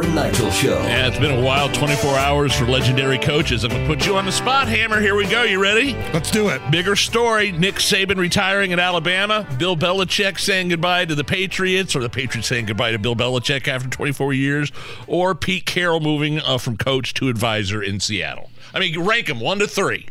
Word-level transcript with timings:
Hammer 0.00 0.06
and 0.06 0.14
Nigel 0.14 0.50
Show. 0.50 0.82
Yeah, 0.82 1.08
it's 1.08 1.18
been 1.18 1.38
a 1.38 1.42
wild 1.42 1.74
24 1.74 2.16
hours 2.16 2.54
for 2.54 2.64
legendary 2.64 3.18
coaches. 3.18 3.64
I'm 3.64 3.70
going 3.70 3.82
to 3.82 3.88
put 3.88 4.06
you 4.06 4.16
on 4.16 4.24
the 4.24 4.32
spot, 4.32 4.68
Hammer. 4.68 5.00
Here 5.00 5.14
we 5.14 5.26
go. 5.26 5.42
You 5.42 5.60
ready? 5.60 5.94
Let's 6.12 6.30
do 6.30 6.48
it. 6.48 6.60
Bigger 6.70 6.96
story 6.96 7.52
Nick 7.52 7.76
Saban 7.76 8.16
retiring 8.16 8.72
at 8.72 8.78
Alabama, 8.78 9.46
Bill 9.58 9.76
Belichick 9.76 10.38
saying 10.38 10.68
goodbye 10.68 11.04
to 11.04 11.14
the 11.14 11.24
Patriots, 11.24 11.94
or 11.94 12.00
the 12.00 12.08
Patriots 12.08 12.48
saying 12.48 12.66
goodbye 12.66 12.92
to 12.92 12.98
Bill 12.98 13.16
Belichick 13.16 13.68
after 13.68 13.88
24 13.88 14.32
years, 14.32 14.72
or 15.06 15.34
Pete 15.34 15.66
Carroll 15.66 16.00
moving 16.00 16.40
uh, 16.40 16.58
from 16.58 16.76
coach 16.76 17.14
to 17.14 17.28
advisor 17.28 17.82
in 17.82 18.00
Seattle. 18.00 18.50
I 18.72 18.80
mean, 18.80 18.98
rank 19.00 19.26
them 19.26 19.40
one 19.40 19.58
to 19.58 19.66
three. 19.66 20.06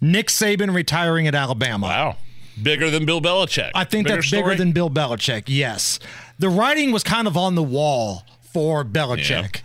Nick 0.00 0.28
Saban 0.28 0.74
retiring 0.74 1.26
at 1.26 1.34
Alabama. 1.34 1.86
Wow. 1.86 2.16
Bigger 2.62 2.90
than 2.90 3.06
Bill 3.06 3.20
Belichick. 3.20 3.70
I 3.74 3.84
think 3.84 4.06
Bigger 4.06 4.16
that's 4.16 4.28
story? 4.28 4.42
bigger 4.42 4.54
than 4.56 4.72
Bill 4.72 4.90
Belichick, 4.90 5.44
yes. 5.46 5.98
The 6.38 6.50
writing 6.50 6.92
was 6.92 7.02
kind 7.02 7.26
of 7.26 7.36
on 7.36 7.54
the 7.54 7.62
wall 7.62 8.24
for 8.52 8.84
Belichick. 8.84 9.62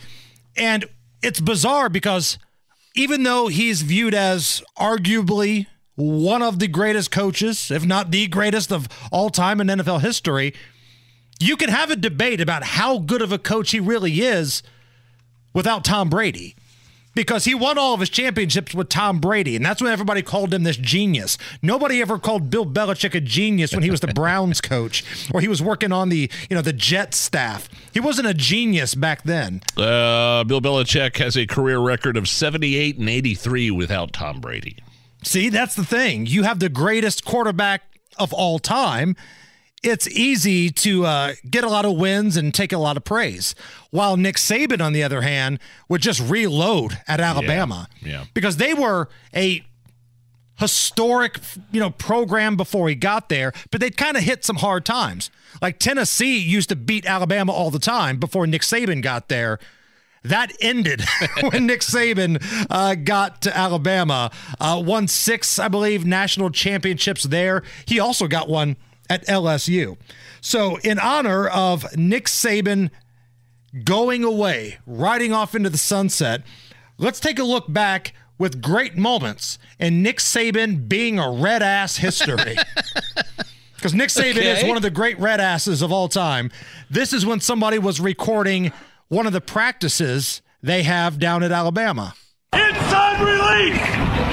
And 0.55 0.85
it's 1.21 1.39
bizarre 1.39 1.89
because 1.89 2.37
even 2.95 3.23
though 3.23 3.47
he's 3.47 3.81
viewed 3.81 4.13
as 4.13 4.63
arguably 4.77 5.67
one 5.95 6.41
of 6.41 6.59
the 6.59 6.67
greatest 6.67 7.11
coaches, 7.11 7.71
if 7.71 7.85
not 7.85 8.11
the 8.11 8.27
greatest 8.27 8.71
of 8.71 8.87
all 9.11 9.29
time 9.29 9.59
in 9.59 9.67
NFL 9.67 10.01
history, 10.01 10.53
you 11.39 11.57
can 11.57 11.69
have 11.69 11.91
a 11.91 11.95
debate 11.95 12.41
about 12.41 12.63
how 12.63 12.99
good 12.99 13.21
of 13.21 13.31
a 13.31 13.37
coach 13.37 13.71
he 13.71 13.79
really 13.79 14.21
is 14.21 14.63
without 15.53 15.83
Tom 15.83 16.09
Brady. 16.09 16.55
Because 17.17 17.45
he 17.45 17.55
won 17.55 17.79
all 17.79 17.95
of 17.95 17.99
his 17.99 18.11
championships 18.11 18.75
with 18.75 18.89
Tom 18.89 19.19
Brady, 19.19 19.55
and 19.55 19.65
that's 19.65 19.81
when 19.81 19.91
everybody 19.91 20.21
called 20.21 20.53
him 20.53 20.61
this 20.61 20.77
genius. 20.77 21.35
Nobody 21.63 21.99
ever 21.99 22.19
called 22.19 22.51
Bill 22.51 22.63
Belichick 22.63 23.15
a 23.15 23.19
genius 23.19 23.73
when 23.73 23.81
he 23.81 23.89
was 23.89 24.01
the 24.01 24.07
Browns 24.13 24.61
coach 24.61 25.03
or 25.33 25.41
he 25.41 25.47
was 25.47 25.59
working 25.59 25.91
on 25.91 26.09
the, 26.09 26.29
you 26.47 26.55
know, 26.55 26.61
the 26.61 26.73
Jets 26.73 27.17
staff. 27.17 27.69
He 27.91 27.99
wasn't 27.99 28.27
a 28.27 28.35
genius 28.35 28.93
back 28.93 29.23
then. 29.23 29.63
Uh, 29.75 30.43
Bill 30.43 30.61
Belichick 30.61 31.17
has 31.17 31.35
a 31.35 31.47
career 31.47 31.79
record 31.79 32.17
of 32.17 32.29
78 32.29 32.99
and 32.99 33.09
83 33.09 33.71
without 33.71 34.13
Tom 34.13 34.39
Brady. 34.39 34.77
See, 35.23 35.49
that's 35.49 35.73
the 35.73 35.85
thing. 35.85 36.27
You 36.27 36.43
have 36.43 36.59
the 36.59 36.69
greatest 36.69 37.25
quarterback 37.25 37.81
of 38.19 38.31
all 38.31 38.59
time. 38.59 39.15
It's 39.83 40.07
easy 40.07 40.69
to 40.71 41.05
uh, 41.05 41.33
get 41.49 41.63
a 41.63 41.69
lot 41.69 41.85
of 41.85 41.95
wins 41.97 42.35
and 42.35 42.53
take 42.53 42.73
a 42.73 42.77
lot 42.77 42.97
of 42.97 43.03
praise. 43.03 43.53
While 43.91 44.17
Nick 44.17 44.35
Saban, 44.37 44.81
on 44.81 44.91
the 44.91 45.03
other 45.03 45.21
hand, 45.21 45.59
would 45.87 46.01
just 46.01 46.19
reload 46.19 46.99
at 47.07 47.19
Alabama. 47.19 47.87
yeah. 48.01 48.25
Because 48.33 48.57
they 48.57 48.73
were 48.73 49.07
a 49.35 49.63
historic, 50.55 51.39
you 51.71 51.79
know, 51.79 51.91
program 51.91 52.57
before 52.57 52.89
he 52.89 52.95
got 52.95 53.29
there, 53.29 53.53
but 53.71 53.79
they'd 53.79 53.95
kind 53.97 54.17
of 54.17 54.23
hit 54.23 54.43
some 54.43 54.57
hard 54.57 54.83
times. 54.83 55.29
Like 55.61 55.79
Tennessee 55.79 56.37
used 56.39 56.69
to 56.69 56.75
beat 56.75 57.05
Alabama 57.05 57.51
all 57.51 57.69
the 57.71 57.79
time 57.79 58.17
before 58.17 58.47
Nick 58.47 58.63
Saban 58.63 59.01
got 59.03 59.29
there. 59.29 59.59
That 60.23 60.51
ended 60.59 61.03
when 61.51 61.67
Nick 61.67 61.81
Saban 61.81 62.43
uh, 62.69 62.95
got 62.95 63.43
to 63.43 63.55
Alabama. 63.55 64.31
Uh, 64.59 64.81
won 64.83 65.07
six, 65.07 65.59
I 65.59 65.67
believe, 65.67 66.05
national 66.05 66.49
championships 66.49 67.23
there. 67.23 67.63
He 67.85 67.99
also 67.99 68.27
got 68.27 68.49
one 68.49 68.75
at 69.09 69.25
LSU. 69.27 69.97
So, 70.41 70.77
in 70.77 70.99
honor 70.99 71.47
of 71.47 71.95
Nick 71.97 72.25
Saban 72.25 72.89
going 73.83 74.23
away, 74.23 74.77
riding 74.85 75.33
off 75.33 75.55
into 75.55 75.69
the 75.69 75.77
sunset, 75.77 76.43
let's 76.97 77.19
take 77.19 77.39
a 77.39 77.43
look 77.43 77.71
back 77.71 78.13
with 78.37 78.61
great 78.61 78.95
moments 78.97 79.57
and 79.79 80.03
Nick 80.03 80.17
Saban 80.19 80.87
being 80.87 81.19
a 81.19 81.31
red 81.31 81.63
ass 81.63 81.97
history. 81.97 82.55
Because 83.77 83.93
Nick 83.93 84.09
Saban 84.09 84.37
is 84.37 84.63
one 84.63 84.75
of 84.75 84.81
the 84.81 84.89
great 84.89 85.19
red 85.19 85.39
asses 85.39 85.83
of 85.83 85.91
all 85.91 86.07
time. 86.09 86.49
This 86.89 87.13
is 87.13 87.27
when 87.27 87.39
somebody 87.39 87.77
was 87.77 87.99
recording 88.01 88.71
one 89.07 89.27
of 89.27 89.33
the 89.33 89.39
practices 89.39 90.41
they 90.63 90.81
have 90.81 91.19
down 91.19 91.43
at 91.43 91.51
Alabama. 91.51 92.15
Inside 92.53 93.21
release! 93.21 93.79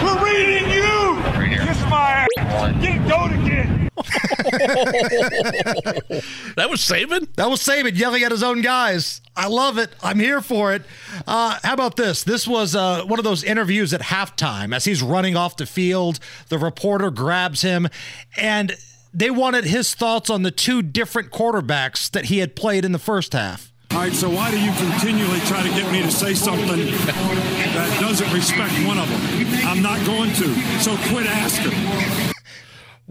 We're 0.02 0.24
reading 0.24 0.70
you! 0.70 1.66
Kiss 1.66 1.78
my 1.90 2.26
ass! 2.38 2.82
Get 2.82 3.06
goat 3.06 3.32
again! 3.32 3.90
That 6.56 6.70
was 6.70 6.80
Saban? 6.80 7.34
That 7.34 7.50
was 7.50 7.60
Saban 7.60 7.96
yelling 7.98 8.22
at 8.22 8.30
his 8.30 8.42
own 8.42 8.62
guys. 8.62 9.20
I 9.36 9.48
love 9.48 9.78
it. 9.78 9.90
I'm 10.02 10.20
here 10.20 10.40
for 10.40 10.72
it. 10.72 10.82
Uh, 11.26 11.58
how 11.62 11.74
about 11.74 11.96
this? 11.96 12.22
This 12.22 12.46
was 12.46 12.76
uh, 12.76 13.04
one 13.04 13.18
of 13.18 13.24
those 13.24 13.42
interviews 13.42 13.92
at 13.92 14.00
halftime 14.02 14.74
as 14.74 14.84
he's 14.84 15.02
running 15.02 15.36
off 15.36 15.56
the 15.56 15.66
field. 15.66 16.20
The 16.48 16.58
reporter 16.58 17.10
grabs 17.10 17.62
him, 17.62 17.88
and 18.36 18.76
they 19.12 19.30
wanted 19.30 19.64
his 19.64 19.94
thoughts 19.94 20.30
on 20.30 20.42
the 20.42 20.50
two 20.50 20.82
different 20.82 21.30
quarterbacks 21.30 22.10
that 22.12 22.26
he 22.26 22.38
had 22.38 22.54
played 22.54 22.84
in 22.84 22.92
the 22.92 22.98
first 22.98 23.32
half. 23.32 23.72
All 23.90 23.98
right, 23.98 24.12
so 24.12 24.28
why 24.28 24.50
do 24.50 24.60
you 24.60 24.72
continually 24.72 25.38
try 25.40 25.62
to 25.62 25.68
get 25.68 25.90
me 25.92 26.02
to 26.02 26.10
say 26.10 26.34
something 26.34 26.66
that 26.66 27.98
doesn't 28.00 28.32
respect 28.32 28.72
one 28.86 28.98
of 28.98 29.08
them? 29.08 29.20
I'm 29.66 29.82
not 29.82 30.04
going 30.04 30.30
to, 30.34 30.80
so 30.80 30.96
quit 31.08 31.26
asking. 31.26 32.33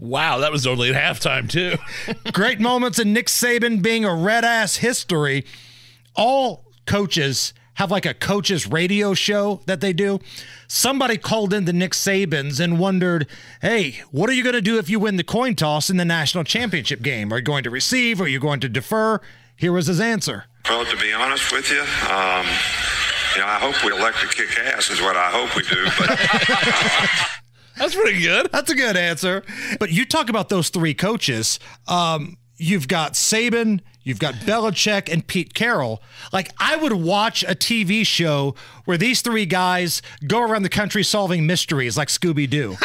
Wow, 0.04 0.38
that 0.38 0.52
was 0.52 0.66
only 0.66 0.92
at 0.92 0.94
halftime, 0.94 1.48
too. 1.48 1.76
Great 2.32 2.60
moments 2.60 2.98
in 2.98 3.14
Nick 3.14 3.26
Saban 3.26 3.80
being 3.80 4.04
a 4.04 4.14
red 4.14 4.44
ass 4.44 4.76
history. 4.76 5.46
All 6.14 6.66
coaches 6.86 7.54
have 7.74 7.90
like 7.90 8.04
a 8.04 8.12
coaches 8.12 8.66
radio 8.66 9.14
show 9.14 9.62
that 9.64 9.80
they 9.80 9.94
do. 9.94 10.20
Somebody 10.68 11.16
called 11.16 11.54
into 11.54 11.72
Nick 11.72 11.92
Saban's 11.92 12.60
and 12.60 12.78
wondered, 12.78 13.26
hey, 13.62 14.00
what 14.10 14.28
are 14.28 14.34
you 14.34 14.42
going 14.42 14.54
to 14.54 14.60
do 14.60 14.78
if 14.78 14.90
you 14.90 15.00
win 15.00 15.16
the 15.16 15.24
coin 15.24 15.54
toss 15.54 15.88
in 15.88 15.96
the 15.96 16.04
national 16.04 16.44
championship 16.44 17.00
game? 17.00 17.32
Are 17.32 17.38
you 17.38 17.42
going 17.42 17.64
to 17.64 17.70
receive? 17.70 18.20
Are 18.20 18.28
you 18.28 18.38
going 18.38 18.60
to 18.60 18.68
defer? 18.68 19.20
Here 19.56 19.72
was 19.72 19.86
his 19.86 20.00
answer. 20.00 20.44
Well, 20.68 20.84
to 20.84 20.96
be 20.98 21.12
honest 21.12 21.50
with 21.50 21.70
you, 21.70 21.80
um, 21.80 22.46
you 23.34 23.40
know, 23.40 23.46
I 23.46 23.58
hope 23.58 23.82
we 23.84 23.90
elect 23.90 24.20
to 24.20 24.28
kick 24.28 24.58
ass 24.58 24.90
is 24.90 25.00
what 25.00 25.16
I 25.16 25.30
hope 25.30 25.56
we 25.56 25.62
do. 25.62 25.84
But 25.98 27.30
That's 27.78 27.94
pretty 27.94 28.20
good. 28.22 28.50
That's 28.52 28.70
a 28.70 28.74
good 28.74 28.96
answer. 28.96 29.42
But 29.78 29.90
you 29.90 30.04
talk 30.04 30.28
about 30.28 30.48
those 30.48 30.68
three 30.68 30.94
coaches. 30.94 31.58
Um, 31.88 32.36
you've 32.56 32.86
got 32.88 33.14
Saban, 33.14 33.80
you've 34.04 34.20
got 34.20 34.34
Belichick, 34.34 35.12
and 35.12 35.26
Pete 35.26 35.54
Carroll. 35.54 36.00
Like, 36.32 36.52
I 36.58 36.76
would 36.76 36.92
watch 36.92 37.42
a 37.42 37.54
TV 37.54 38.06
show 38.06 38.54
where 38.84 38.96
these 38.96 39.22
three 39.22 39.46
guys 39.46 40.02
go 40.26 40.40
around 40.42 40.62
the 40.62 40.68
country 40.68 41.02
solving 41.02 41.46
mysteries 41.46 41.96
like 41.96 42.08
Scooby 42.08 42.48
Doo, 42.48 42.76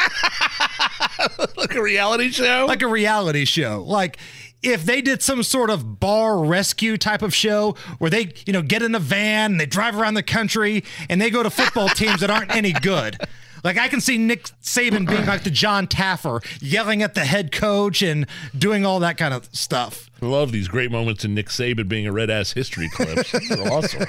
Like 1.57 1.75
a 1.75 1.81
reality 1.81 2.31
show? 2.31 2.65
like 2.67 2.81
a 2.81 2.87
reality 2.87 3.45
show. 3.45 3.83
Like, 3.85 4.17
if 4.61 4.83
they 4.85 5.01
did 5.01 5.21
some 5.21 5.43
sort 5.43 5.69
of 5.69 5.99
bar 5.99 6.43
rescue 6.43 6.97
type 6.97 7.21
of 7.21 7.33
show 7.33 7.75
where 7.99 8.09
they, 8.09 8.33
you 8.45 8.51
know, 8.53 8.61
get 8.61 8.81
in 8.81 8.93
a 8.95 8.99
van 8.99 9.51
and 9.51 9.59
they 9.59 9.65
drive 9.65 9.97
around 9.97 10.15
the 10.15 10.23
country 10.23 10.83
and 11.09 11.21
they 11.21 11.29
go 11.29 11.43
to 11.43 11.49
football 11.49 11.87
teams 11.89 12.19
that 12.21 12.29
aren't 12.29 12.53
any 12.53 12.73
good. 12.73 13.17
Like 13.63 13.77
I 13.77 13.87
can 13.87 14.01
see 14.01 14.17
Nick 14.17 14.43
Saban 14.61 15.07
being 15.07 15.25
like 15.25 15.43
the 15.43 15.49
John 15.51 15.87
Taffer, 15.87 16.43
yelling 16.61 17.01
at 17.03 17.13
the 17.15 17.25
head 17.25 17.51
coach 17.51 18.01
and 18.01 18.25
doing 18.57 18.85
all 18.85 18.99
that 18.99 19.17
kind 19.17 19.33
of 19.33 19.49
stuff. 19.53 20.09
I 20.21 20.25
love 20.25 20.51
these 20.51 20.67
great 20.67 20.91
moments 20.91 21.23
in 21.25 21.33
Nick 21.33 21.47
Saban 21.47 21.87
being 21.87 22.05
a 22.07 22.11
red 22.11 22.29
ass 22.29 22.51
history 22.53 22.89
clips. 22.89 23.31
They're 23.49 23.71
awesome. 23.71 24.05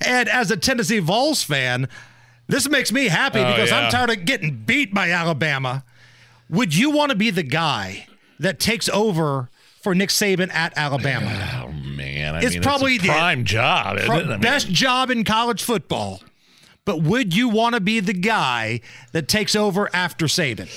And 0.00 0.28
as 0.28 0.50
a 0.50 0.56
Tennessee 0.56 0.98
Vols 1.00 1.42
fan, 1.42 1.88
this 2.46 2.68
makes 2.68 2.90
me 2.92 3.06
happy 3.08 3.40
Oh, 3.40 3.50
because 3.52 3.70
yeah. 3.70 3.80
I'm 3.86 3.90
tired 3.92 4.10
of 4.10 4.24
getting 4.24 4.56
beat 4.64 4.94
by 4.94 5.10
Alabama. 5.10 5.84
Would 6.50 6.74
you 6.74 6.90
want 6.90 7.10
to 7.10 7.16
be 7.16 7.30
the 7.30 7.42
guy 7.42 8.06
that 8.38 8.58
takes 8.58 8.88
over 8.88 9.50
for 9.82 9.94
Nick 9.94 10.08
Saban 10.08 10.50
at 10.54 10.72
Alabama? 10.78 11.62
Oh 11.66 11.72
man, 11.72 12.34
I 12.36 12.40
It's 12.42 12.54
mean, 12.54 12.62
probably 12.62 12.94
it's 12.94 13.04
the- 13.04 13.10
a 13.10 13.12
prime 13.12 13.44
job. 13.44 13.98
Pro- 13.98 14.16
it? 14.18 14.24
I 14.26 14.28
mean, 14.30 14.40
best 14.40 14.68
job 14.70 15.10
in 15.10 15.24
college 15.24 15.62
football. 15.62 16.22
But 16.88 17.02
would 17.02 17.36
you 17.36 17.50
want 17.50 17.74
to 17.74 17.82
be 17.82 18.00
the 18.00 18.14
guy 18.14 18.80
that 19.12 19.28
takes 19.28 19.54
over 19.54 19.90
after 19.94 20.24
Saban? 20.24 20.70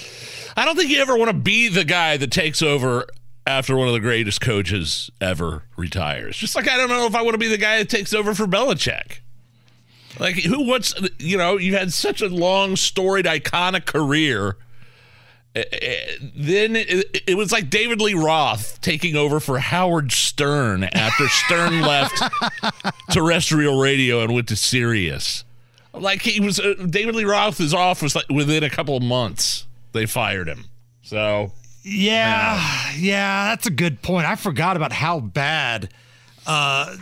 I 0.57 0.65
don't 0.65 0.75
think 0.75 0.89
you 0.89 0.99
ever 0.99 1.15
want 1.15 1.29
to 1.31 1.37
be 1.37 1.69
the 1.69 1.85
guy 1.85 2.17
that 2.17 2.31
takes 2.31 2.61
over 2.61 3.07
after 3.47 3.77
one 3.77 3.87
of 3.87 3.93
the 3.93 4.01
greatest 4.01 4.41
coaches 4.41 5.09
ever 5.21 5.63
retires. 5.77 6.35
Just 6.35 6.53
like 6.53 6.69
I 6.69 6.75
don't 6.75 6.89
know 6.89 7.05
if 7.05 7.15
I 7.15 7.21
want 7.21 7.35
to 7.35 7.37
be 7.37 7.47
the 7.47 7.57
guy 7.57 7.77
that 7.77 7.87
takes 7.87 8.13
over 8.13 8.35
for 8.35 8.45
Belichick. 8.45 9.19
Like 10.19 10.35
who 10.35 10.67
wants 10.67 10.93
you 11.17 11.37
know, 11.37 11.55
you 11.55 11.77
had 11.77 11.93
such 11.93 12.21
a 12.21 12.27
long 12.27 12.75
storied 12.75 13.25
iconic 13.25 13.85
career. 13.85 14.57
Eh, 15.55 15.63
eh, 15.71 15.95
Then 16.35 16.75
it, 16.75 17.21
it 17.25 17.37
was 17.37 17.53
like 17.53 17.69
David 17.69 18.01
Lee 18.01 18.15
Roth 18.15 18.81
taking 18.81 19.15
over 19.15 19.39
for 19.39 19.59
Howard 19.59 20.11
Stern 20.11 20.83
after 20.83 21.29
Stern 21.29 21.79
left 21.83 22.21
terrestrial 23.11 23.79
radio 23.79 24.19
and 24.23 24.33
went 24.33 24.49
to 24.49 24.57
Sirius. 24.57 25.45
Like 25.93 26.21
he 26.21 26.39
was, 26.39 26.59
uh, 26.59 26.73
David 26.89 27.15
Lee 27.15 27.25
Roth 27.25 27.59
is 27.59 27.73
off 27.73 28.01
was 28.01 28.15
like 28.15 28.29
within 28.29 28.63
a 28.63 28.69
couple 28.69 28.95
of 28.95 29.03
months. 29.03 29.65
They 29.91 30.05
fired 30.05 30.47
him. 30.47 30.65
So 31.01 31.51
Yeah, 31.83 32.61
yeah, 32.97 33.49
that's 33.49 33.67
a 33.67 33.71
good 33.71 34.01
point. 34.01 34.25
I 34.25 34.35
forgot 34.35 34.77
about 34.77 34.93
how 34.93 35.19
bad 35.19 35.89
uh, 36.47 36.95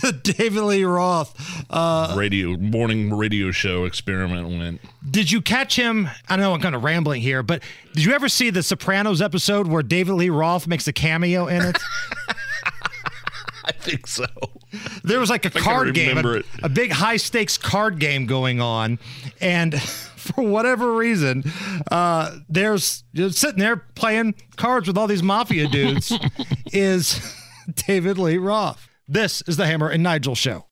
the 0.00 0.12
David 0.36 0.62
Lee 0.62 0.84
Roth. 0.84 1.34
Uh, 1.70 2.14
radio 2.16 2.56
morning 2.56 3.14
radio 3.14 3.50
show 3.50 3.84
experiment 3.84 4.48
went. 4.48 4.80
did 5.08 5.30
you 5.30 5.40
catch 5.40 5.76
him? 5.76 6.08
I 6.28 6.36
know 6.36 6.54
I'm 6.54 6.60
kind 6.60 6.74
of 6.74 6.82
rambling 6.82 7.20
here, 7.20 7.42
but 7.42 7.62
did 7.92 8.04
you 8.04 8.12
ever 8.12 8.28
see 8.28 8.50
the 8.50 8.62
Sopranos 8.62 9.20
episode 9.22 9.68
where 9.68 9.82
David 9.82 10.14
Lee 10.14 10.30
Roth 10.30 10.66
makes 10.66 10.88
a 10.88 10.92
cameo 10.92 11.46
in 11.46 11.62
it? 11.62 11.78
I 13.66 13.72
think 13.72 14.06
so. 14.06 14.26
There 15.02 15.20
was 15.20 15.30
like 15.30 15.44
a 15.44 15.58
I 15.58 15.60
card 15.60 15.94
game, 15.94 16.18
a, 16.18 16.42
a 16.62 16.68
big 16.68 16.90
high 16.90 17.16
stakes 17.16 17.58
card 17.58 17.98
game 17.98 18.26
going 18.26 18.60
on, 18.60 18.98
and 19.40 19.80
for 20.24 20.42
whatever 20.42 20.94
reason, 20.94 21.44
uh, 21.90 22.36
there's 22.48 23.04
you're 23.12 23.30
sitting 23.30 23.58
there 23.58 23.76
playing 23.76 24.34
cards 24.56 24.88
with 24.88 24.96
all 24.96 25.06
these 25.06 25.22
mafia 25.22 25.68
dudes. 25.68 26.12
is 26.72 27.20
David 27.86 28.18
Lee 28.18 28.38
Roth? 28.38 28.88
This 29.06 29.42
is 29.42 29.56
the 29.56 29.66
Hammer 29.66 29.88
and 29.88 30.02
Nigel 30.02 30.34
show. 30.34 30.66